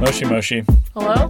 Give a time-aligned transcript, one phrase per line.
[0.00, 0.64] Moshi Moshi.
[0.94, 1.28] Hello?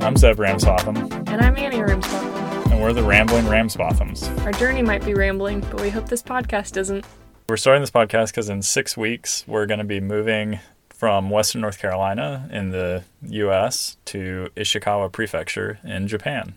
[0.00, 0.96] I'm Zeb Ramsbotham,
[1.28, 2.70] And I'm Annie Ramsbotham.
[2.70, 4.44] and we're the Rambling Ramsbothams.
[4.44, 7.04] Our journey might be rambling, but we hope this podcast isn't.
[7.48, 11.60] We're starting this podcast because in six weeks, we're going to be moving from Western
[11.60, 13.96] North Carolina in the U.S.
[14.06, 16.54] to Ishikawa Prefecture in Japan.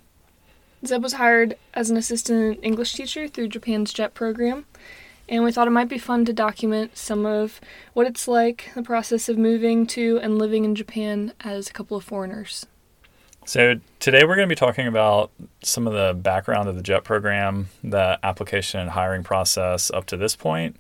[0.86, 4.66] Zeb was hired as an assistant English teacher through Japan's JET program,
[5.28, 7.60] and we thought it might be fun to document some of
[7.94, 11.98] what it's like, the process of moving to and living in Japan as a couple
[11.98, 12.66] of foreigners.
[13.46, 15.32] So today we're going to be talking about
[15.62, 20.18] some of the background of the JET program, the application and hiring process up to
[20.18, 20.78] this point,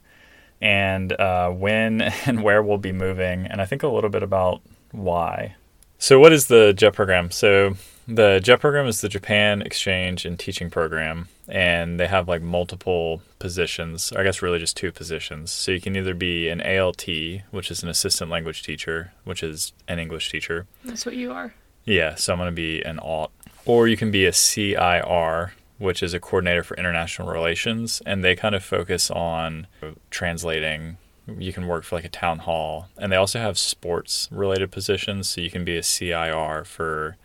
[0.62, 4.62] and uh, when and where we'll be moving, and I think a little bit about
[4.91, 5.55] why.
[5.98, 7.31] So, what is the JET program?
[7.31, 7.76] So,
[8.08, 13.21] the JET program is the Japan Exchange and Teaching Program, and they have like multiple
[13.40, 14.12] positions.
[14.13, 15.52] I guess really just two positions.
[15.52, 17.07] So, you can either be an ALT,
[17.52, 20.68] which is an assistant language teacher, which is an English teacher.
[20.84, 21.54] That's what you are.
[21.85, 23.32] Yeah, so I'm going to be an alt.
[23.65, 28.35] Or you can be a CIR, which is a coordinator for international relations, and they
[28.35, 29.68] kind of focus on
[30.09, 30.98] translating.
[31.27, 35.29] You can work for like a town hall, and they also have sports related positions,
[35.29, 37.18] so you can be a CIR for,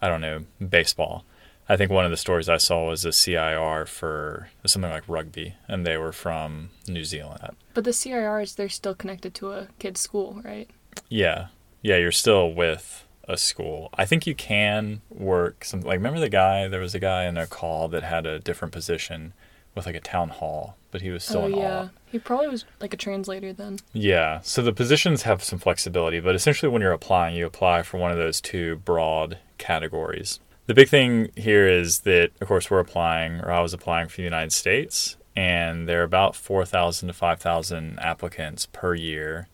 [0.00, 1.24] I don't know, baseball.
[1.68, 5.54] I think one of the stories I saw was a CIR for something like rugby,
[5.68, 7.56] and they were from New Zealand.
[7.72, 10.68] But the CIRs, they're still connected to a kid's school, right?
[11.08, 11.46] Yeah.
[11.80, 13.90] Yeah, you're still with a school.
[13.94, 17.36] I think you can work something like remember the guy there was a guy in
[17.36, 19.32] a call that had a different position
[19.74, 21.88] with like a town hall, but he was still oh, an yeah.
[22.06, 23.78] He probably was like a translator then.
[23.92, 24.40] Yeah.
[24.42, 28.10] So the positions have some flexibility, but essentially when you're applying, you apply for one
[28.10, 30.40] of those two broad categories.
[30.66, 34.16] The big thing here is that of course we're applying or I was applying for
[34.16, 39.48] the United States and there are about 4,000 to 5,000 applicants per year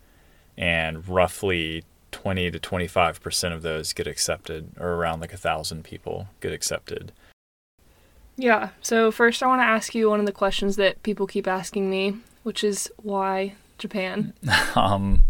[0.56, 5.84] and roughly 20 to 25 percent of those get accepted, or around like a thousand
[5.84, 7.12] people get accepted.
[8.38, 11.48] Yeah, so first I want to ask you one of the questions that people keep
[11.48, 14.32] asking me, which is why Japan?
[14.76, 15.22] Um,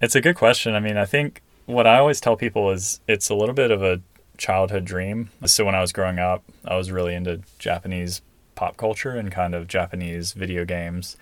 [0.00, 0.74] it's a good question.
[0.74, 3.82] I mean, I think what I always tell people is it's a little bit of
[3.82, 4.00] a
[4.38, 5.30] childhood dream.
[5.44, 8.22] So when I was growing up, I was really into Japanese
[8.54, 11.16] pop culture and kind of Japanese video games,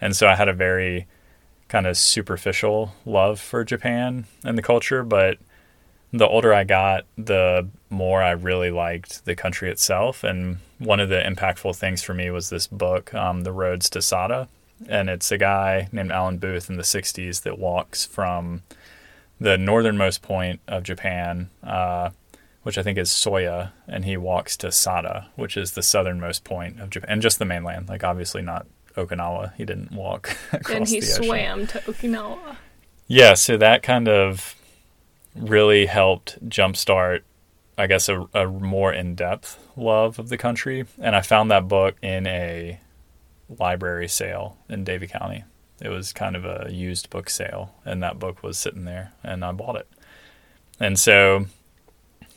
[0.00, 1.06] and so I had a very
[1.68, 5.38] kind of superficial love for Japan and the culture, but
[6.16, 10.24] the older I got, the more I really liked the country itself.
[10.24, 14.00] And one of the impactful things for me was this book, um, The Roads to
[14.00, 14.48] Sata.
[14.88, 18.62] And it's a guy named Alan Booth in the 60s that walks from
[19.40, 22.10] the northernmost point of Japan, uh,
[22.62, 26.80] which I think is Soya, and he walks to Sata, which is the southernmost point
[26.80, 28.66] of Japan, and just the mainland, like obviously not
[28.96, 29.54] Okinawa.
[29.54, 32.56] He didn't walk across and he swam to Okinawa.
[33.08, 34.55] Yeah, so that kind of
[35.36, 37.22] really helped jumpstart,
[37.78, 40.86] I guess, a, a more in depth love of the country.
[40.98, 42.80] And I found that book in a
[43.58, 45.44] library sale in Davie County.
[45.80, 49.44] It was kind of a used book sale, and that book was sitting there, and
[49.44, 49.86] I bought it.
[50.80, 51.46] And so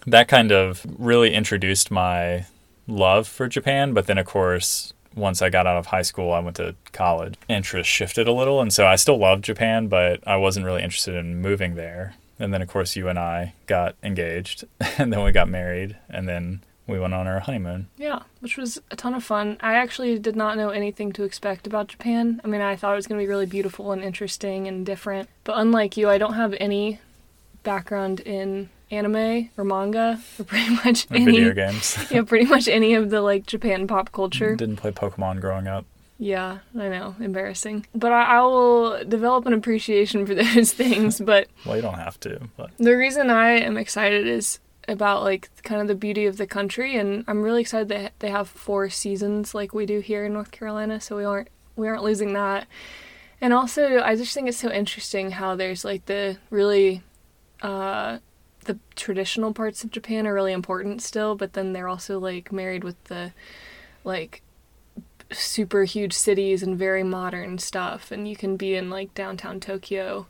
[0.05, 2.45] that kind of really introduced my
[2.87, 3.93] love for Japan.
[3.93, 7.35] But then, of course, once I got out of high school, I went to college.
[7.47, 11.15] Interest shifted a little, and so I still love Japan, but I wasn't really interested
[11.15, 12.15] in moving there.
[12.39, 14.63] And then, of course, you and I got engaged,
[14.97, 17.87] and then we got married, and then we went on our honeymoon.
[17.97, 19.57] Yeah, which was a ton of fun.
[19.61, 22.41] I actually did not know anything to expect about Japan.
[22.43, 25.29] I mean, I thought it was going to be really beautiful and interesting and different.
[25.43, 26.99] But unlike you, I don't have any
[27.63, 31.97] background in anime or manga or pretty much Or any video games.
[32.11, 34.55] yeah, pretty much any of the like Japan pop culture.
[34.55, 35.85] Didn't play Pokemon growing up.
[36.21, 37.87] Yeah, I know, embarrassing.
[37.95, 41.19] But I, I will develop an appreciation for those things.
[41.19, 45.49] But Well, you don't have to, but the reason I am excited is about like
[45.63, 48.89] kind of the beauty of the country, and I'm really excited that they have four
[48.89, 50.99] seasons like we do here in North Carolina.
[50.99, 52.67] So we aren't we aren't losing that.
[53.41, 57.01] And also, I just think it's so interesting how there's like the really
[57.61, 58.17] uh,
[58.65, 62.83] the traditional parts of Japan are really important still, but then they're also like married
[62.83, 63.31] with the
[64.03, 64.41] like
[65.31, 70.25] super huge cities and very modern stuff and you can be in like downtown Tokyo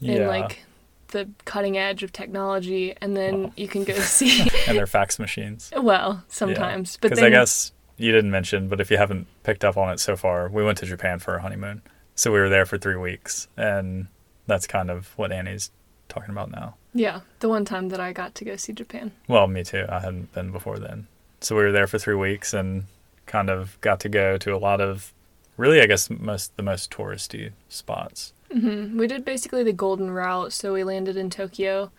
[0.00, 0.64] in like
[1.08, 3.52] the cutting edge of technology and then Wow.
[3.56, 5.70] you can go see and their fax machines.
[5.76, 9.76] well sometimes but Because I guess you didn't mention, but if you haven't picked up
[9.76, 11.82] on it so far, we went to Japan for our honeymoon.
[12.16, 14.08] So we were there for three weeks, and
[14.46, 15.70] that's kind of what Annie's
[16.08, 16.74] talking about now.
[16.94, 19.84] yeah the one time that I got to go see Japan Well, me too.
[19.88, 21.06] I hadn't been before then.
[21.40, 22.84] So we were there for three weeks and
[23.32, 25.12] kind of got to go to a lot of
[25.56, 28.32] really, I guess, most the most touristy spots.
[28.52, 30.52] hmm We did basically the golden route.
[30.52, 31.90] So we landed in Tokyo,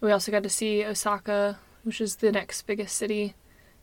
[0.00, 3.34] We also got to see Osaka, which is the next biggest city,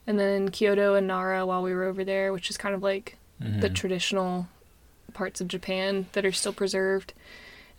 [0.06, 3.18] and then Kyoto and Nara while we were over there, which is kind of like
[3.40, 3.74] the Mhm.
[3.76, 4.48] traditional
[5.14, 7.14] parts of Japan that are still preserved.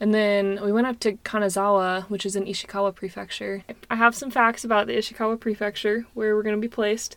[0.00, 3.62] And then we went up to Kanazawa, which is in Ishikawa Prefecture.
[3.90, 7.16] I have some facts about the Ishikawa Prefecture, where we're going to be placed.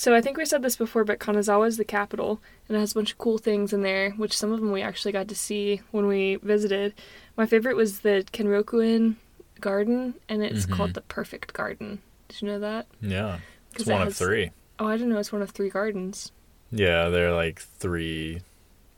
[0.00, 2.92] So I think we said this before, but Kanazawa is the capital, and it has
[2.92, 5.34] a bunch of cool things in there, which some of them we actually got to
[5.34, 6.94] see when we visited.
[7.36, 9.16] My favorite was the Kenrokuen
[9.60, 10.72] Garden, and it's Mhm.
[10.72, 12.00] called the Perfect Garden.
[12.28, 12.86] Did you know that?
[13.02, 13.40] Yeah.
[13.72, 14.52] It's 'Cause it one of has- three.
[14.78, 16.32] Oh, I didn't know it's one of three gardens.
[16.72, 18.40] Yeah, they're like three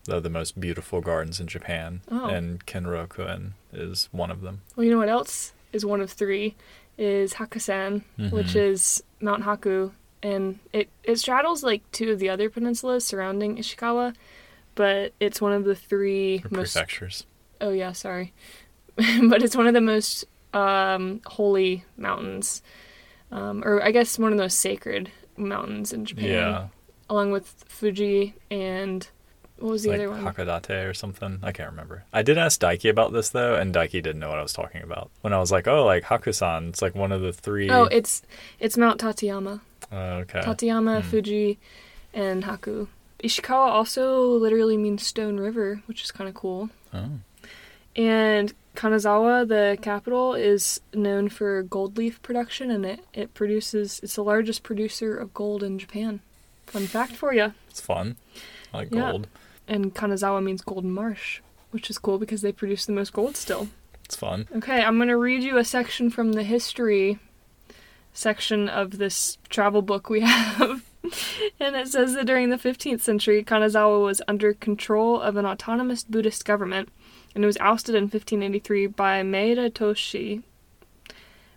[0.06, 2.26] of the most beautiful gardens in Japan, Oh.
[2.26, 4.60] and Kenrokuen is one of them.
[4.76, 6.54] Well, you know what else is one of three
[6.96, 8.56] is Hakusan, which Mhm.
[8.70, 9.90] is Mount Haku,
[10.22, 14.14] and it it straddles like two of the other peninsulas surrounding Ishikawa,
[14.74, 16.74] but it's one of the three most.
[16.74, 17.26] prefectures.
[17.60, 18.32] Oh yeah, sorry,
[18.96, 22.62] but it's one of the most um, holy mountains,
[23.30, 26.68] um, or I guess one of the most sacred mountains in Japan, Yeah,
[27.08, 29.08] along with Fuji and
[29.62, 30.22] what was the like other one?
[30.24, 31.38] Hakodate or something.
[31.42, 32.04] I can't remember.
[32.12, 34.82] I did ask Daiki about this though, and Daiki didn't know what I was talking
[34.82, 35.10] about.
[35.22, 37.70] When I was like, "Oh, like Hakusan," it's like one of the three.
[37.70, 38.22] Oh, it's
[38.60, 39.60] it's Mount Tateyama.
[39.90, 40.40] Oh, okay.
[40.40, 41.08] Tateyama, Hmm.
[41.08, 41.58] Fuji,
[42.12, 42.88] and Haku.
[43.22, 46.70] Ishikawa also literally means stone river, which is kind of cool.
[46.92, 47.08] Oh.
[47.94, 54.14] And Kanazawa, the capital, is known for gold leaf production, and it, it produces it's
[54.16, 56.20] the largest producer of gold in Japan.
[56.66, 57.52] Fun fact for you.
[57.68, 58.16] It's fun.
[58.72, 59.10] I like Yeah.
[59.12, 59.26] gold.
[59.68, 63.68] And Kanazawa means golden marsh, which is cool because they produce the most gold still.
[64.04, 64.48] It's fun.
[64.56, 67.18] Okay, I'm going to read you a section from the history
[68.12, 70.84] section of this travel book we have.
[71.58, 76.04] and it says that during the 15th century, Kanazawa was under control of an autonomous
[76.04, 76.90] Buddhist government,
[77.34, 80.42] and it was ousted in 1583 by Maeda Toshi,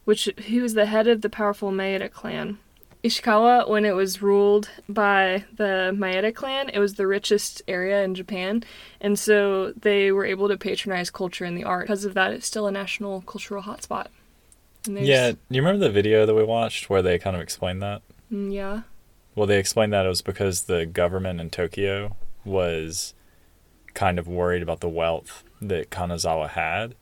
[0.06, 2.58] which he was the head of the powerful Maeda clan.
[3.06, 8.16] Ishikawa, when it was ruled by the Maeda clan, it was the richest area in
[8.16, 8.64] Japan,
[9.00, 11.84] and so they were able to patronize culture and the art.
[11.84, 14.08] Because of that, it's still a national cultural hotspot.
[14.88, 18.02] Yeah, you remember the video that we watched where they kind of explained that?
[18.32, 18.82] Mm, yeah.
[19.36, 23.14] Well, they explained that it was because the government in Tokyo was
[23.94, 26.96] kind of worried about the wealth that Kanazawa had.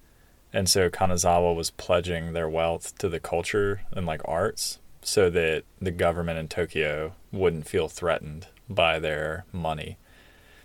[0.52, 5.64] And so Kanazawa was pledging their wealth to the culture and like arts so that
[5.82, 9.98] the government in Tokyo wouldn't feel threatened by their money.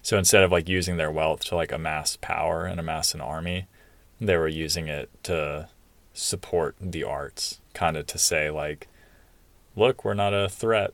[0.03, 3.67] So instead of like using their wealth to like amass power and amass an army,
[4.21, 5.69] they were using it to
[6.13, 8.89] support the arts, kind of to say like,
[9.77, 10.93] look, we're not a threat.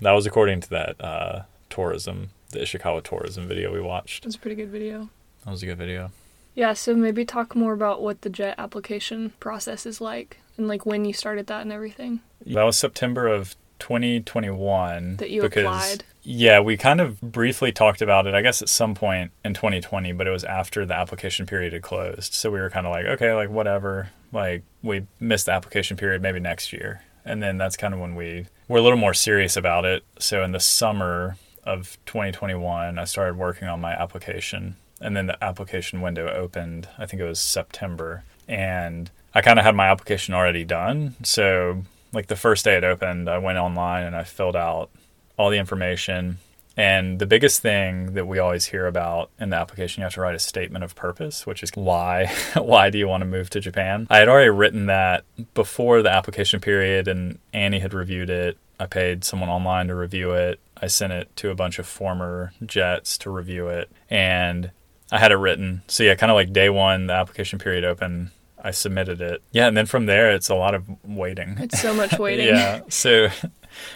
[0.00, 4.26] That was according to that uh, tourism, the Ishikawa tourism video we watched.
[4.26, 5.10] It's a pretty good video.
[5.44, 6.10] That was a good video.
[6.54, 10.84] Yeah, so maybe talk more about what the JET application process is like and like
[10.84, 12.20] when you started that and everything.
[12.46, 15.16] That was September of 2021.
[15.16, 16.04] That you because, applied.
[16.22, 20.12] Yeah, we kind of briefly talked about it, I guess, at some point in 2020,
[20.12, 22.34] but it was after the application period had closed.
[22.34, 24.10] So we were kind of like, okay, like whatever.
[24.32, 27.02] Like we missed the application period, maybe next year.
[27.24, 30.04] And then that's kind of when we were a little more serious about it.
[30.18, 34.76] So in the summer of 2021, I started working on my application.
[35.00, 38.24] And then the application window opened, I think it was September.
[38.46, 41.14] And I kind of had my application already done.
[41.22, 44.90] So, like the first day it opened, I went online and I filled out
[45.38, 46.38] all the information.
[46.76, 50.20] And the biggest thing that we always hear about in the application, you have to
[50.20, 53.60] write a statement of purpose, which is why why do you want to move to
[53.60, 54.06] Japan?
[54.10, 58.58] I had already written that before the application period and Annie had reviewed it.
[58.78, 60.58] I paid someone online to review it.
[60.80, 63.90] I sent it to a bunch of former jets to review it.
[64.08, 64.70] And
[65.12, 65.82] I had it written.
[65.88, 68.30] So yeah, kind of like day one, the application period open.
[68.62, 69.42] I submitted it.
[69.52, 71.56] Yeah, and then from there, it's a lot of waiting.
[71.60, 72.48] It's so much waiting.
[72.48, 72.82] yeah.
[72.90, 73.28] So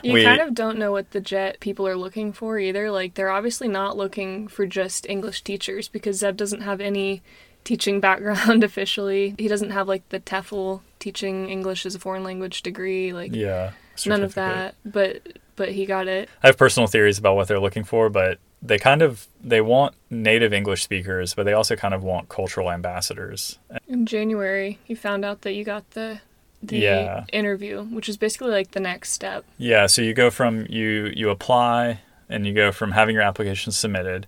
[0.03, 2.91] You we- kind of don't know what the JET people are looking for either.
[2.91, 7.21] Like, they're obviously not looking for just English teachers because Zeb doesn't have any
[7.65, 9.35] teaching background officially.
[9.39, 13.13] He doesn't have, like, the TEFL teaching English as a foreign language degree.
[13.13, 13.73] Like, yeah,
[14.07, 14.77] none of that.
[14.85, 15.21] But
[15.57, 16.31] but he got it.
[16.43, 19.95] I have personal theories about what they're looking for, but they kind of they want
[20.11, 23.59] native English speakers, but they also kind of want cultural ambassadors.
[23.87, 26.21] In January, you found out that you got the
[26.63, 27.25] the Yeah.
[27.31, 29.45] interview, which is basically like the next step.
[29.59, 33.71] Yeah, so you go from you you apply and you go from having your application
[33.71, 34.27] submitted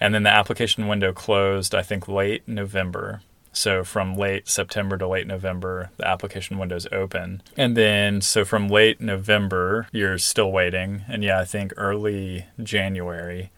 [0.00, 3.20] and then the application window closed I think late November.
[3.52, 7.42] So from late September to late November, the application window is open.
[7.56, 11.02] And then so from late November, you're still waiting.
[11.08, 13.50] And yeah, I think early January.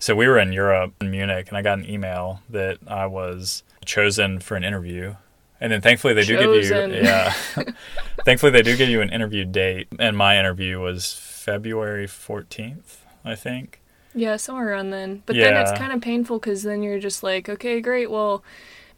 [0.00, 3.62] So we were in Europe in Munich and I got an email that I was
[3.84, 5.14] chosen for an interview
[5.60, 6.36] And then thankfully they Chosen.
[6.50, 7.32] do give you yeah.
[8.24, 13.34] thankfully they do give you an interview date, and my interview was February fourteenth, I
[13.34, 13.80] think.
[14.14, 15.22] Yeah, somewhere around then.
[15.26, 18.10] But then it's kind of painful because then you're just like, okay, great.
[18.10, 18.42] Well,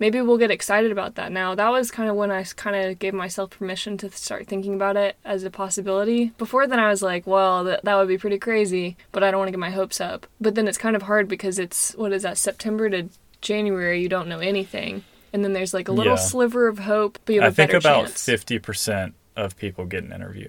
[0.02, 1.54] maybe we'll get excited about that now.
[1.54, 4.97] That was kind of when I kind of gave myself permission to start thinking about
[4.97, 6.32] it as a possibility.
[6.38, 9.38] Before then, I was like, well, that, that would be pretty crazy, but I don't
[9.38, 10.26] want to get my hopes up.
[10.40, 13.09] But then it's kind of hard because it's, what is that, September to
[13.40, 15.04] January, you don't know anything.
[15.32, 16.26] And then there's like a little Yeah.
[16.32, 18.25] sliver of hope, but you have I a think about chance.
[18.25, 20.49] fifty percent of people get an interview.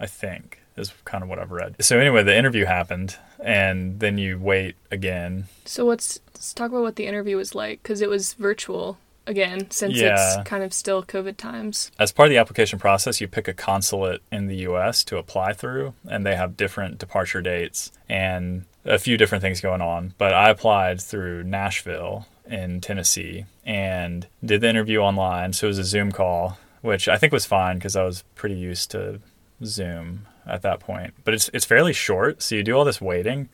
[0.00, 1.76] I think is kind of what I've read.
[1.84, 5.44] So anyway, the interview happened, and then you wait again.
[5.64, 9.70] So what's let's talk about what the interview was like because it was virtual again
[9.70, 10.38] since Yeah.
[10.40, 11.90] it's kind of still COVID times.
[11.98, 15.04] As part of the application process, you pick a consulate in the U.S.
[15.04, 19.80] to apply through, and they have different departure dates and a few different things going
[19.80, 20.12] on.
[20.18, 25.54] But I applied through Nashville in Tennessee and did the interview online.
[25.54, 28.56] So it was a Zoom call, which I think was fine because I was pretty
[28.56, 29.20] used to
[29.64, 31.14] Zoom at that point.
[31.24, 33.48] But it's it's fairly short, so you do all this waiting,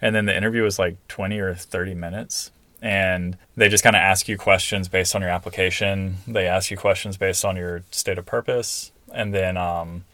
[0.00, 2.50] and then the interview is like twenty or thirty minutes.
[2.80, 6.18] And they just kind of ask you questions based on your application.
[6.28, 10.04] They ask you questions based on your state of purpose, and then um,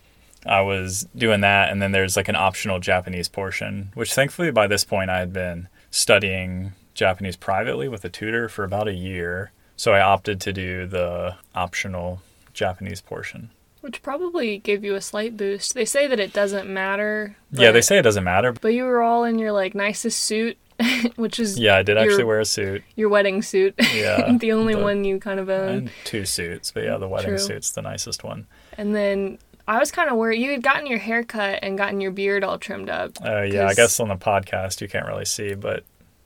[0.47, 4.67] I was doing that, and then there's like an optional Japanese portion, which thankfully by
[4.67, 9.53] this point I had been studying Japanese privately with a tutor for about a year.
[9.77, 13.51] So I opted to do the optional Japanese portion.
[13.85, 15.75] Which probably gave you a slight boost.
[15.75, 17.37] They say that it doesn't matter.
[17.53, 18.51] yeah, they say it doesn't matter.
[18.53, 20.57] But But you were all in your like nicest suit,
[21.17, 22.83] which is yeah, I did actually wear a suit.
[22.97, 23.75] your wedding suit.
[23.95, 25.91] Yeah, the only the- one you kind of own.
[26.05, 27.39] two suits, but yeah, the wedding True.
[27.39, 28.47] suit's the nicest one.
[28.79, 29.39] And then
[29.69, 30.41] I was kind of worried.
[30.41, 33.13] You had gotten your hair cut and gotten your beard all trimmed up.
[33.25, 35.85] Uh, yeah, I guess on the podcast you can't really see, but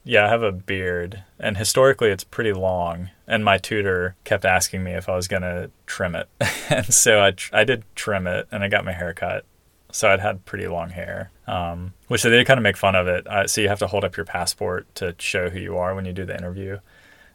[0.08, 3.10] yeah, I have a beard, and historically it's pretty long.
[3.26, 6.30] And my tutor kept asking me if I was gonna trim it,
[6.70, 9.44] and so I I did trim it, and I got my hair cut.
[9.92, 13.06] So I'd had pretty long hair, um, which they did kind of make fun of
[13.06, 13.26] it.
[13.26, 16.06] Uh, so you have to hold up your passport to show who you are when
[16.06, 16.78] you do the interview.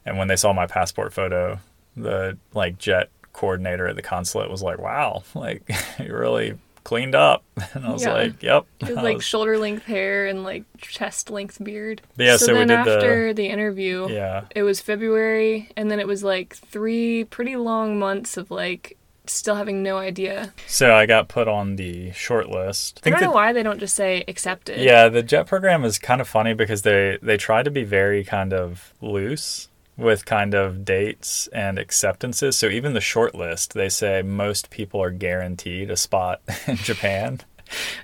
[0.03, 1.59] And when they saw my passport photo,
[1.95, 5.61] the like jet coordinator at the consulate was like, "Wow, like
[5.99, 8.13] you really cleaned up." And I was Yeah.
[8.13, 12.01] like, "Yep." It was I like was- shoulder length hair and like chest length beard.
[12.17, 14.45] But yeah, so we then did the- after the interview, yeah.
[14.55, 19.55] it was February, and then it was like three pretty long months of like still
[19.55, 20.53] having no idea.
[20.67, 22.99] So I got put on the short list.
[23.05, 24.79] I don't that- know why they don't just say accepted.
[24.81, 28.23] Yeah, the JET program is kind of funny because they they try to be very
[28.25, 32.57] kind of loose with kind of dates and acceptances.
[32.57, 37.41] So even the short list, they say most people are guaranteed a spot in Japan.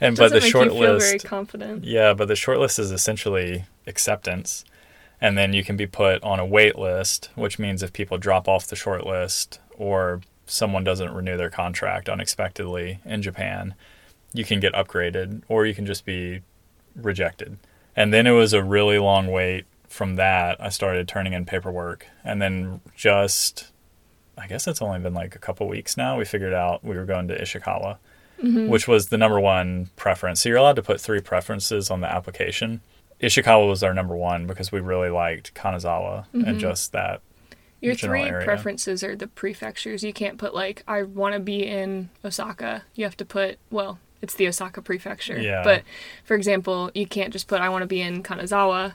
[0.01, 1.83] And but the short list very confident.
[1.83, 4.65] Yeah, but the short list is essentially acceptance.
[5.21, 8.47] And then you can be put on a wait list, which means if people drop
[8.47, 13.75] off the short list or someone doesn't renew their contract unexpectedly in Japan,
[14.33, 16.41] you can get upgraded or you can just be
[16.95, 17.57] rejected.
[17.95, 19.65] And then it was a really long wait.
[19.89, 22.05] From that, I started turning in paperwork.
[22.23, 23.71] And then just,
[24.37, 27.05] I guess it's only been like a couple weeks now, we figured out we were
[27.05, 27.97] going to Ishikawa
[28.41, 28.69] Mm-hmm.
[28.69, 30.39] which was the number one preference.
[30.39, 32.79] So you're allowed to put three preferences on the application.
[33.21, 37.19] Ishikawa was our number one because we really liked Kanazawa and just that.
[37.81, 38.45] Your three area.
[38.45, 40.03] preferences are the prefectures.
[40.05, 42.83] You can't put like I want to be in Osaka.
[42.95, 45.37] You have to put well, it's the Osaka prefecture.
[45.37, 45.61] Yeah.
[45.61, 45.83] But
[46.23, 48.93] for example, you can't just put I want to be in Kanazawa,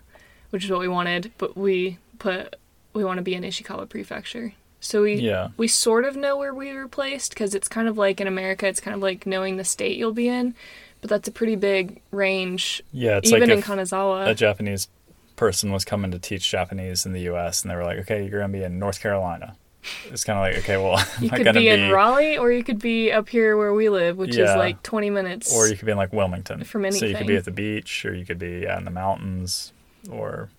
[0.54, 2.54] which is what we wanted, but we put
[2.92, 4.52] we want to be in Ishikawa prefecture.
[4.78, 5.48] So we Yeah.
[5.56, 8.68] we sort of know where we were placed because it's kind of like in America,
[8.68, 10.54] it's kind of like knowing the state you'll be in,
[11.00, 14.28] but that's a pretty big range, Yeah, it's even like in Kanazawa.
[14.28, 14.86] a Japanese
[15.34, 17.62] person was coming to teach Japanese in the U.S.
[17.62, 19.56] and they were like, "Okay, you're gonna be in North Carolina."
[20.10, 22.78] It's kind of like, okay, well, you could gonna be in Raleigh, or you could
[22.78, 25.52] be up here where we live, which is like 20 minutes.
[25.52, 26.62] or you could be in like Wilmington.
[26.64, 28.84] From anything, So you could be at the beach, or you could be yeah, in
[28.86, 29.72] the mountains,
[30.10, 30.50] or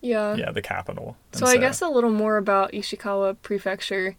[0.00, 0.34] yeah.
[0.34, 1.16] yeah, the capital.
[1.32, 4.16] So And I guess a little more about Ishikawa Prefecture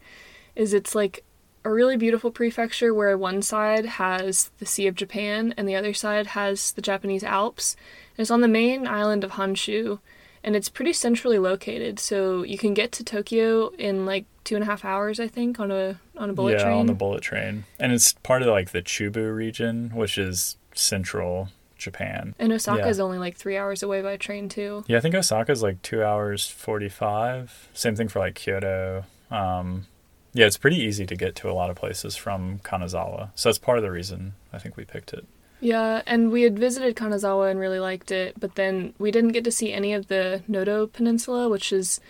[0.56, 1.24] is it's like
[1.66, 5.94] a really beautiful prefecture where one side has the Sea of Japan and the other
[5.94, 7.76] side has the Japanese Alps.
[8.18, 10.00] And it's on the main island of Honshu
[10.44, 12.00] and it's pretty centrally located.
[12.00, 15.60] So you can get to Tokyo in like two and a half hours, I think,
[15.60, 16.80] on a on a bullet yeah, train.
[16.80, 21.50] on the bullet train, and it's part of like the Chubu region, which is central
[21.84, 22.34] Japan.
[22.40, 22.90] and Osaka yeah.
[22.90, 24.84] is only like three hours away by train too.
[24.88, 27.70] Yeah, I think Osaka is like two hours forty-five.
[27.74, 29.06] Same thing for like Kyoto.
[29.30, 29.88] Um,
[30.34, 33.60] yeah, it's pretty easy to get to a lot of places from Kanazawa, so that's
[33.60, 35.26] part of the reason I think we picked it.
[35.60, 39.46] Yeah, and we had visited Kanazawa and really liked it, but then we didn't get
[39.46, 42.02] to see any of the Noto Peninsula, which is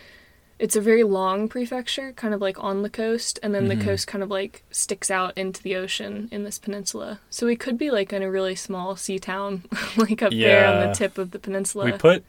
[0.60, 3.70] it's a very long prefecture, kind of like on the coast, and then Mhm.
[3.70, 7.20] the coast kind of like sticks out into the ocean in this peninsula.
[7.30, 9.64] So we could be like in a really small sea town,
[9.98, 11.86] like up there on the tip of the peninsula.
[11.86, 12.24] We put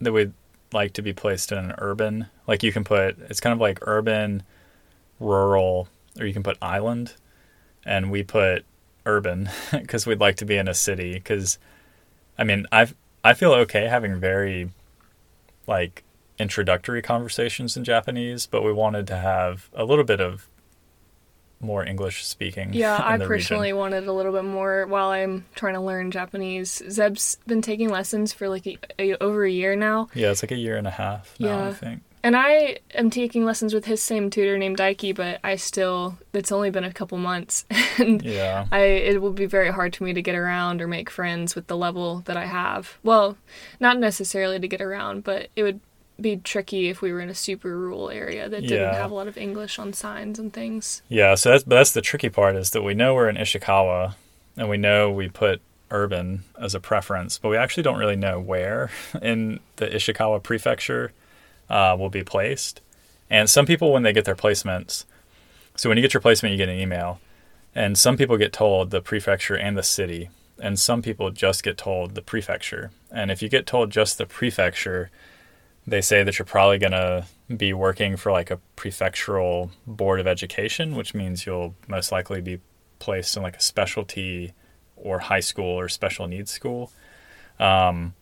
[0.00, 0.32] that we'd
[0.72, 3.78] like to be placed in an urban, like you can put, it's kind of like
[3.82, 4.42] urban,
[5.20, 5.88] rural,
[6.18, 7.14] or you can put island,
[7.84, 8.64] and we put
[9.06, 11.14] urban because we'd like to be in a city.
[11.14, 11.58] Because,
[12.36, 12.88] I mean, I
[13.24, 14.70] I feel okay having very,
[15.66, 16.02] like,
[16.38, 20.48] introductory conversations in Japanese, but we wanted to have a little bit of
[21.60, 22.74] more English speaking.
[22.74, 23.78] Yeah, I personally region.
[23.78, 26.82] wanted a little bit more while I'm trying to learn Japanese.
[26.90, 30.52] Zeb's been taking lessons for like a, a, over a year now, Yeah, it's like
[30.52, 31.72] a year and a half now, I Yeah.
[31.72, 32.02] think.
[32.22, 36.52] and I am taking lessons with his same tutor named Daiki, but I still it's
[36.52, 37.64] only been a couple months,
[37.98, 38.66] and Yeah.
[38.70, 41.68] I it will be very hard for me to get around or make friends with
[41.68, 42.98] the level that I have.
[43.02, 43.38] Well,
[43.80, 45.80] not necessarily to get around, but it would
[46.20, 48.94] be tricky if we were in a super rural area that didn't Yeah.
[48.94, 51.02] have a lot of English on signs and things.
[51.08, 54.14] Yeah, so that's that's the tricky part is that we know we're in Ishikawa,
[54.56, 58.40] and we know we put urban as a preference, but we actually don't really know
[58.40, 58.90] where
[59.22, 61.12] in the Ishikawa prefecture
[61.68, 62.80] uh, will be placed.
[63.28, 65.04] And some people, when they get their placements,
[65.76, 67.20] so when you get your placement, you get an email,
[67.74, 70.30] and some people get told the prefecture and the city,
[70.62, 72.90] and some people just get told the prefecture.
[73.10, 75.10] And if you get told just the prefecture,
[75.86, 80.26] they say that you're probably going to be working for like a prefectural board of
[80.26, 82.60] education, which means you'll most likely be
[82.98, 84.52] placed in like a specialty
[84.96, 86.90] or high school or special needs school.
[87.60, 88.14] Um,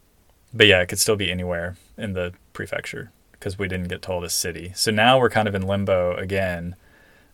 [0.52, 4.24] but yeah, it could still be anywhere in the prefecture because we didn't get told
[4.24, 4.72] a city.
[4.74, 6.76] So now we're kind of in limbo again.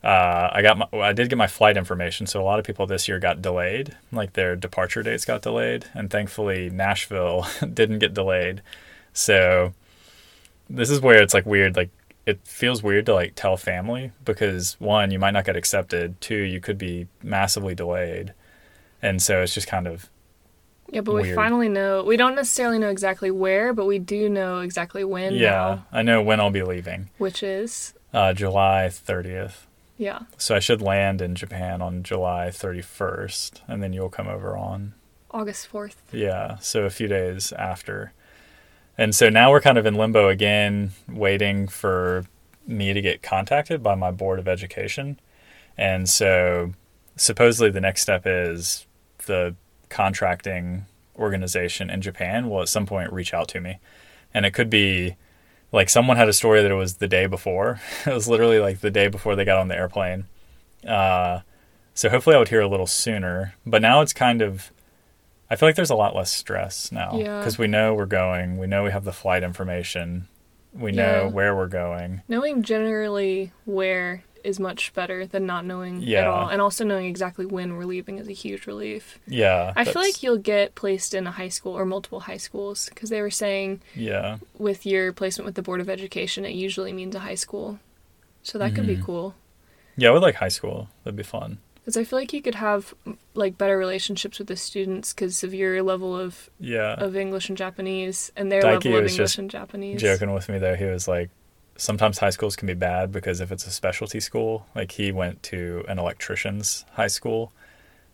[0.02, 2.86] Uh, I got my, I did get my flight information, so a lot of people
[2.86, 8.14] this year got delayed, like their departure dates got delayed, and thankfully Nashville didn't get
[8.14, 8.62] delayed.
[9.12, 9.74] So
[10.70, 11.90] this is where it's like weird, like
[12.26, 16.36] it feels weird to like tell family because one, you might not get accepted, two,
[16.36, 18.32] you could be massively delayed,
[19.02, 20.08] and so it's just kind of
[20.90, 22.04] Yeah, but we finally know.
[22.04, 25.50] We don't necessarily know exactly where, but we do know exactly when yeah.
[25.50, 29.66] now, I know when I'll be leaving, which is uh, July thirtieth.
[29.96, 30.20] yeah.
[30.38, 34.94] So I should land in Japan on July 31st, and then you'll come over on
[35.30, 35.96] August 4th.
[36.12, 38.12] Yeah, so a few days after.
[38.98, 42.26] And so now we're kind of in limbo again, waiting for
[42.66, 45.18] me to get contacted by my board of education.
[45.78, 46.72] And so
[47.16, 48.86] supposedly the next step is
[49.26, 49.54] the
[49.88, 53.78] contracting organization in Japan will at some point reach out to me.
[54.32, 55.16] And it could be
[55.72, 57.80] like someone had a story that it was the day before.
[58.06, 60.26] it was literally like the day before they got on the airplane.
[60.86, 61.40] Uh,
[61.94, 63.54] so hopefully I would hear a little sooner.
[63.66, 64.70] But now it's kind of
[65.50, 67.38] I feel like there's a lot less stress now Yeah.
[67.38, 68.56] because we know we're going.
[68.58, 70.28] We know we have the flight information.
[70.72, 71.30] We know Yeah.
[71.30, 72.22] where we're going.
[72.28, 77.44] Knowing generally where is much better than not knowing at all, and also knowing exactly
[77.44, 79.18] when we're leaving is a huge relief.
[79.26, 79.72] Yeah.
[79.76, 83.10] I feel like you'll get placed in a high school or multiple high schools because
[83.10, 84.38] they were saying yeah.
[84.56, 87.80] with your placement with the Board of Education, it usually means a high school.
[88.42, 89.04] So that could be Mhm.
[89.04, 89.34] cool.
[89.96, 90.88] Yeah, I would like high school.
[91.04, 91.58] That'd be fun.
[91.80, 92.94] Because I feel like you could have
[93.34, 96.94] like better relationships with the students because of your level of, Yeah.
[96.94, 100.00] of English and Japanese and their Daiki level of English and Japanese.
[100.00, 101.30] Joking with me though, he was like,
[101.76, 105.42] sometimes high schools can be bad because if it's a specialty school, like he went
[105.44, 107.52] to an electrician's high school,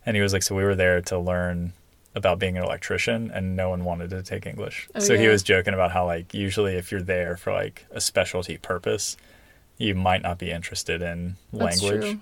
[0.05, 1.73] and he was like, so we were there to learn
[2.15, 4.87] about being an electrician, and no one wanted to take English.
[4.95, 7.99] Oh, so he was joking about how like usually if you're there for like a
[7.99, 9.17] specialty purpose,
[9.77, 12.11] you might not be interested in That's language.
[12.13, 12.19] true.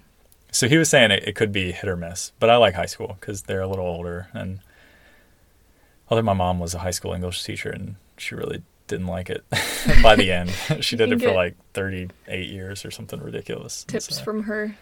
[0.55, 2.85] So he was saying it, it could be hit or miss, but I like high
[2.85, 4.29] school because they're a little older.
[4.33, 4.59] And
[6.09, 9.43] although my mom was a high school English teacher and she really didn't like it
[10.01, 13.83] by the end, she did it for like 38 years or something ridiculous.
[13.83, 14.77] Tips so- from her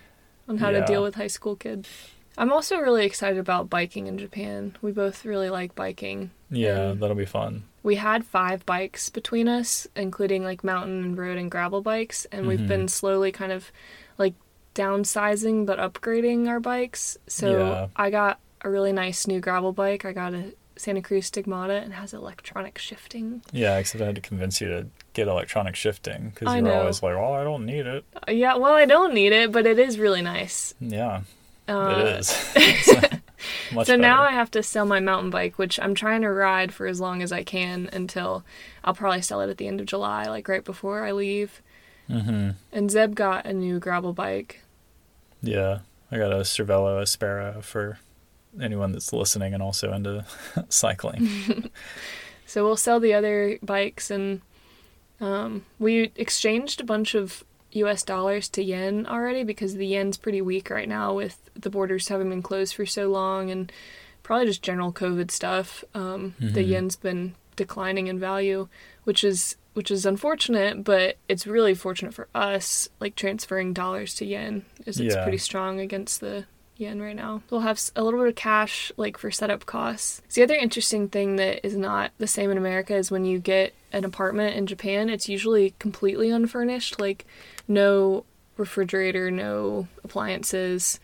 [0.48, 1.90] on how to deal with high school kids.
[2.38, 4.76] I'm also really excited about biking in Japan.
[4.84, 6.30] We both really like biking.
[6.52, 7.64] yeah, and- that'll be fun.
[7.82, 12.48] We had five bikes between us, including like mountain, and road, and gravel bikes, and
[12.48, 12.68] we've Mhm.
[12.68, 13.72] been slowly kind of
[14.76, 17.18] downsizing but upgrading our bikes.
[17.28, 17.88] So Yeah.
[17.96, 20.06] I got a really nice new gravel bike.
[20.06, 23.42] I got a Santa Cruz Stigmata and has electronic shifting.
[23.52, 26.80] Yeah, except I had to convince you to get electronic shifting because you were know.
[26.80, 29.68] always like, "Oh, I don't need it." Uh, yeah, well, I don't need it, but
[29.68, 30.74] it is really nice.
[30.80, 31.22] Yeah,
[31.68, 32.54] Uh, it is.
[33.74, 34.24] Much so now.
[34.24, 37.22] I have to sell my mountain bike, which I'm trying to ride for as long
[37.22, 38.44] as I can until
[38.84, 41.62] I'll probably sell it at the end of July, like right before I leave.
[42.08, 44.62] hmm And Zeb got a new gravel bike.
[45.44, 45.80] Yeah,
[46.12, 48.00] I got a Cervelo Aspero for
[48.62, 50.26] anyone that's listening and also into
[50.70, 51.70] cycling.
[52.46, 54.42] So we'll sell the other bikes and
[55.20, 60.42] Um, we exchanged a bunch of US dollars to yen already because the yen's pretty
[60.42, 63.72] weak right now with the borders having been closed for so long and
[64.22, 65.84] probably just general COVID stuff.
[65.96, 66.68] Um, The Mhm.
[66.68, 68.68] yen's been declining in value,
[69.06, 72.90] which is which is unfortunate, but it's really fortunate for us.
[73.00, 75.24] Like transferring dollars to yen is it's Yeah.
[75.24, 76.46] pretty strong against the
[76.78, 77.42] yen right now.
[77.50, 80.22] We'll have a little bit of cash like for setup costs.
[80.34, 83.74] The other interesting thing that is not the same in America is when you get
[83.92, 87.26] an apartment in Japan, it's usually completely unfurnished, like
[87.68, 88.26] no
[88.58, 91.00] refrigerator, no appliances.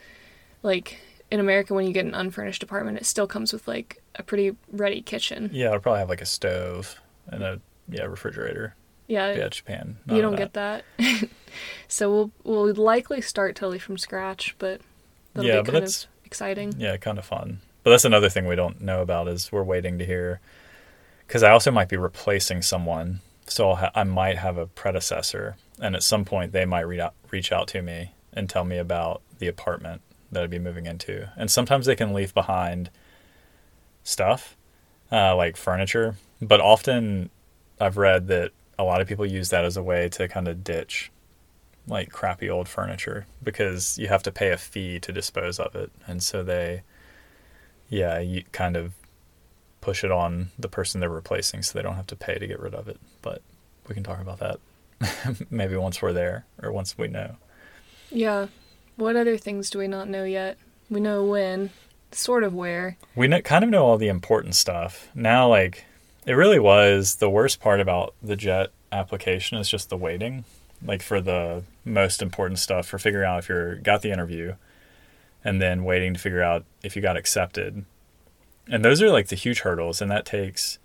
[0.63, 0.97] Like
[1.31, 4.55] in America when you get an unfurnished apartment, it still comes with like a pretty
[4.71, 5.49] ready kitchen.
[5.53, 8.75] Yeah, I'll probably have like a stove and a yeah refrigerator.
[9.07, 9.33] Yeah.
[9.33, 9.97] Yeah, Japan.
[10.07, 10.83] You don't get that.
[11.87, 14.81] so we'll we'll likely start totally from scratch, but
[15.33, 16.73] that'll Yeah, be but kind that's- of exciting.
[16.77, 17.61] Yeah, kind of fun.
[17.83, 20.41] But that's another thing we don't know about is we're waiting to hear
[21.25, 25.55] because I also might be replacing someone, so I'll ha- I might have a predecessor,
[25.81, 28.77] and at some point they might reach out, reach out to me and tell me
[28.77, 32.91] about the apartment that I'd be moving into, and sometimes they can leave behind
[34.03, 34.55] stuff
[35.11, 37.29] uh, like furniture, but often
[37.79, 40.63] I've read that a lot of people use that as a way to kind of
[40.63, 41.11] ditch
[41.87, 45.91] like crappy old furniture because you have to pay a fee to dispose of it,
[46.07, 46.83] and so they
[47.89, 48.93] yeah, you kind of
[49.81, 52.59] push it on the person they're replacing so they don't have to pay to get
[52.59, 52.99] rid of it.
[53.21, 53.41] But
[53.87, 54.59] we can talk about that
[55.49, 57.35] maybe once we're there or once we know.
[58.11, 58.47] Yeah.
[58.95, 60.57] What other things do we not know yet?
[60.89, 61.69] We know when,
[62.11, 62.97] sort of where.
[63.15, 65.07] We kn- kind of know all the important stuff.
[65.15, 65.85] Now, like,
[66.29, 70.45] it really was the worst part about the jet application is just the waiting.
[70.85, 74.53] Like, for the most important stuff, for figuring out if you're got the interview
[75.43, 77.83] and then waiting to figure out if you got accepted.
[78.67, 80.03] And those are like the huge hurdles.
[80.03, 80.77] And that takes,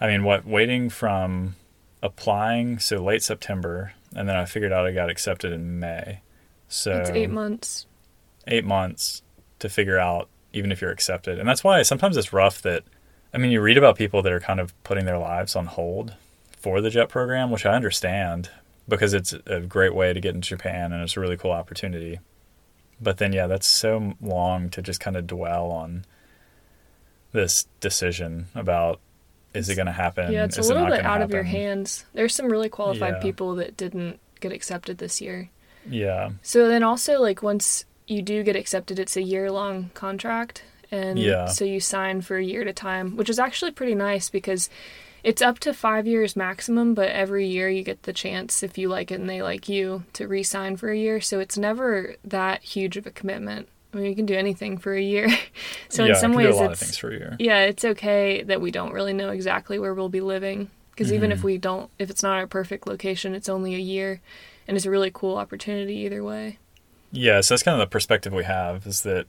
[0.00, 1.54] I mean, what, waiting from
[2.02, 6.22] applying, so late September, and then I figured out I got accepted in May.
[6.66, 7.86] So It's eight months.
[8.48, 9.22] eight months
[9.60, 11.38] to figure out even if you're accepted.
[11.38, 12.82] And that's why sometimes it's rough that,
[13.32, 16.14] I mean, you read about people that are kind of putting their lives on hold
[16.58, 18.50] for the JET program, which I understand
[18.88, 22.18] because it's a great way to get into Japan and it's a really cool opportunity.
[23.00, 26.04] But then, yeah, that's so long to just kind of dwell on
[27.32, 29.00] this decision about
[29.54, 30.32] is it going to happen?
[30.32, 32.04] Yeah, it's a Is it little not bit out of your hands.
[32.12, 33.22] There's some really qualified Yeah.
[33.22, 35.50] people that didn't get accepted this year.
[35.88, 36.30] Yeah.
[36.42, 41.18] So then also like once you do get accepted, it's a year long contract, and
[41.18, 41.46] Yeah.
[41.46, 44.68] so you sign for a year at a time, which is actually pretty nice because
[45.22, 48.88] it's up to five years maximum, but every year you get the chance if you
[48.88, 51.20] like it and they like you to re-sign for a year.
[51.20, 53.68] So it's never that huge of a commitment.
[53.92, 55.28] I mean, you can do anything for a year.
[55.90, 57.36] so yeah, in some ways, do a lot it's of things for a year.
[57.38, 61.32] yeah, it's okay that we don't really know exactly where we'll be living because even
[61.32, 61.44] if Mhm.
[61.44, 64.20] we don't, if it's not our perfect location, it's only a year,
[64.68, 66.58] and it's a really cool opportunity either way.
[67.12, 69.26] Yeah, so that's kind of the perspective we have is that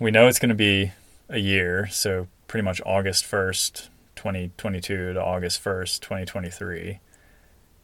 [0.00, 0.92] we know it's going to be
[1.28, 6.98] a year, so pretty much August 1st, 2022 to August 1st, 2023.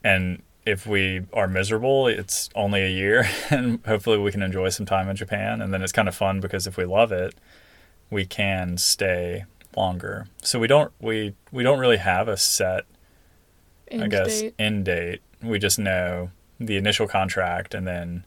[0.03, 4.87] And if we are miserable, it's only a year, and hopefully we can enjoy some
[4.87, 5.61] time in Japan.
[5.61, 7.35] And then it's kind of fun because if we love it,
[8.11, 9.45] we can stay
[9.77, 10.27] longer.
[10.43, 12.87] So we don't we we don't really have a set
[13.93, 14.55] I guess date.
[14.59, 15.21] end date.
[15.43, 18.25] We just know the initial contract, and then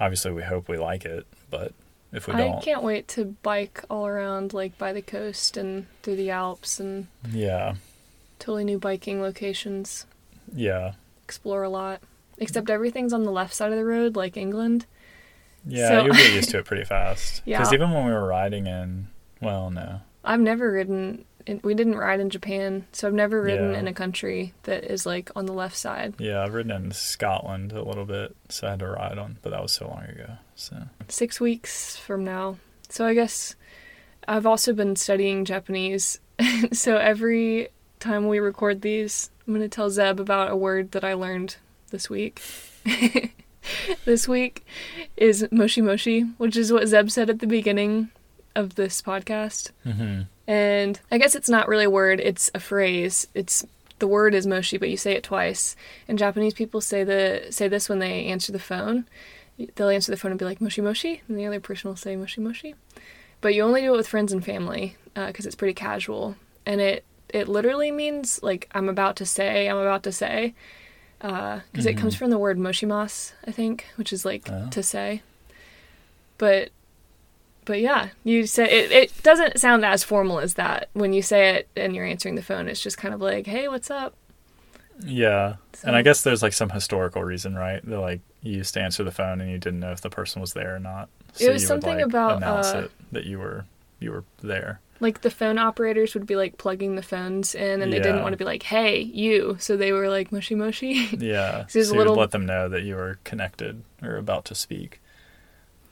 [0.00, 1.26] obviously we hope we like it.
[1.50, 1.72] But
[2.16, 5.86] if we I don't, can't wait to bike all around like by the coast and
[6.02, 7.74] through the Alps and yeah,
[8.38, 10.06] totally new biking locations.
[10.54, 10.92] yeah,
[11.24, 12.00] Explore a lot.
[12.38, 14.86] Except everything's on the left side of the road, like England.
[15.66, 17.42] yeah, So- you'll get used to it pretty fast.
[17.44, 17.58] Yeah.
[17.58, 19.08] Because even when we were riding in,
[19.40, 21.24] well, no, I've never ridden.
[21.62, 23.78] We didn't ride in Japan, so I've never ridden Yeah.
[23.78, 26.14] in a country that is like on the left side.
[26.18, 29.50] yeah, I've ridden in Scotland a little bit, so I had to ride on, but
[29.50, 30.32] that was so long ago.
[30.56, 30.76] So
[31.08, 32.56] six weeks from now.
[32.88, 33.54] So I guess
[34.26, 36.18] I've also been studying Japanese.
[36.72, 37.68] so every
[38.00, 41.56] time we record these, I'm going to tell Zeb about a word that I learned
[41.90, 42.42] this week.
[44.04, 44.64] this week
[45.16, 48.10] is moshi moshi, which is what Zeb said at the beginning
[48.54, 49.70] of this podcast.
[49.84, 53.26] hmm And I guess it's not really a word, it's a phrase.
[53.34, 53.64] It's
[53.98, 55.74] the word is moshi, but you say it twice.
[56.06, 59.06] And Japanese people say the say this when they answer the phone.
[59.74, 62.14] They'll answer the phone and be like moshi moshi, and the other person will say
[62.14, 62.74] moshi moshi.
[63.40, 67.04] But you only do it with friends and family because it's pretty casual, and it
[67.30, 70.54] it literally means like I'm about to say, I'm about to say,
[71.20, 72.18] because it comes Mhm.
[72.18, 74.68] from the word moshimas, I think, which is like Oh.
[74.70, 75.22] to say.
[76.38, 76.68] But
[77.66, 81.56] but yeah, you say it, it doesn't sound as formal as that when you say
[81.56, 82.66] it and you're answering the phone.
[82.68, 84.14] It's just kind of like, hey, what's up?
[85.04, 85.56] Yeah.
[85.74, 87.84] So- And I guess there's like some historical reason, right?
[87.84, 90.40] That like you used to answer the phone and you didn't know if the person
[90.40, 91.08] was there or not.
[91.38, 93.66] It was something would, like, about, announce uh, it that you were
[94.00, 94.80] you were there.
[95.00, 98.32] Like the phone operators would be like plugging the phones in, and they didn't want
[98.32, 101.66] to be like, "Hey, you," so they were like "Mushy, mushy." Yeah.
[101.68, 105.02] So so you would let them know that you were connected or about to speak.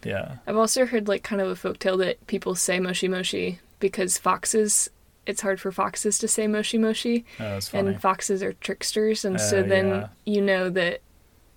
[0.05, 0.37] Yeah.
[0.47, 4.91] I've also heard like kind of a folktale that people say moshi moshi because foxes.
[5.27, 7.89] It's hard for foxes to say moshi moshi, oh, That was funny.
[7.89, 10.09] and foxes are tricksters, and Oh, so then yeah.
[10.27, 11.01] you know that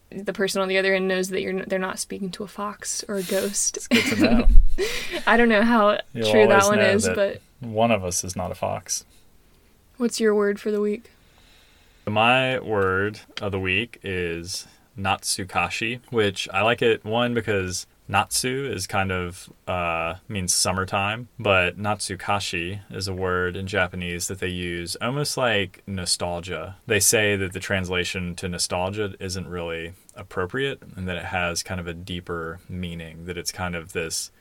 [0.09, 3.03] the person on the other end knows that you're they're not speaking to a fox
[3.09, 3.89] or a ghost.
[3.89, 4.47] Good to know.
[5.27, 8.23] I don't know how You'll true that one know is, that- but One of us
[8.23, 9.03] is not a fox.
[9.97, 11.11] what's your word for the week?
[12.07, 14.65] My word of the week is
[14.97, 21.77] Natsukashi, which I like it one because Natsu is kind of uh, means summertime, but
[21.77, 26.77] Natsukashi is a word in Japanese that they use almost like nostalgia.
[26.87, 31.79] They say that the translation to nostalgia isn't really appropriate and that it has kind
[31.79, 34.31] of a deeper meaning, that it's kind of this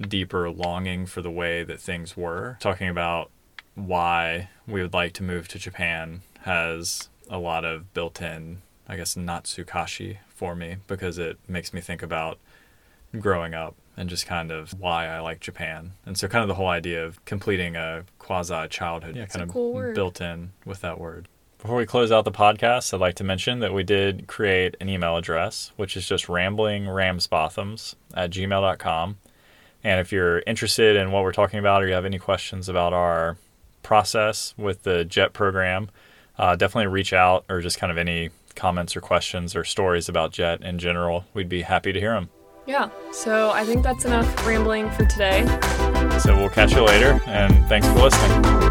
[0.00, 2.58] deeper longing for the way that things were.
[2.60, 3.30] Talking about
[3.74, 8.96] why we would like to move to Japan has a lot of built in, I
[8.96, 12.38] guess, Natsukashi for me because it makes me think about
[13.18, 15.92] growing up and just kind of why I like Japan.
[16.06, 19.50] And so, kind of the whole idea of completing a quasi childhood, yeah, kind of
[19.50, 21.28] cool built in with that word.
[21.58, 24.88] Before we close out the podcast, I'd like to mention that we did create an
[24.88, 29.18] email address, which is just ramblingramsbothams at gmail.com.
[29.84, 32.94] And if you're interested in what we're talking about or you have any questions about
[32.94, 33.36] our
[33.82, 35.90] process with the JET program,
[36.38, 40.32] uh, definitely reach out or just kind of any comments or questions or stories about
[40.32, 41.26] JET in general.
[41.34, 42.30] We'd be happy to hear them.
[42.70, 45.44] Yeah, so I think that's enough rambling for today.
[46.20, 48.69] So we'll catch you later, and thanks for listening.